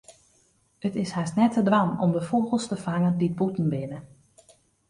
It 0.87 0.95
is 1.03 1.11
hast 1.17 1.35
net 1.39 1.53
te 1.53 1.63
dwaan 1.67 1.91
om 2.05 2.09
de 2.15 2.23
fûgels 2.29 2.65
te 2.69 2.77
fangen 2.85 3.15
dy't 3.19 3.37
bûten 3.39 3.67
binne. 3.73 3.99